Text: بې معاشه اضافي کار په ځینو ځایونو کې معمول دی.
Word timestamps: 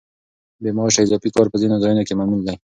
بې 0.61 0.69
معاشه 0.77 0.99
اضافي 1.03 1.29
کار 1.35 1.47
په 1.51 1.57
ځینو 1.61 1.81
ځایونو 1.83 2.03
کې 2.07 2.13
معمول 2.19 2.41
دی. 2.47 2.55